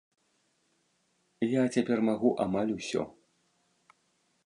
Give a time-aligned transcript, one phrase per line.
[1.45, 3.01] Я цяпер магу амаль усё.